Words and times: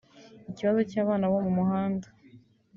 ”Ikibazo 0.51 0.79
cy’abana 0.91 1.25
bo 1.31 1.39
mu 1.45 1.51
muhanda 1.57 2.07